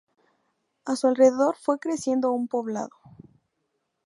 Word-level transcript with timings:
A 0.85 0.95
su 0.95 1.05
alrededor 1.05 1.55
fue 1.57 1.77
creciendo 1.77 2.31
un 2.31 2.47
poblado. 2.47 2.89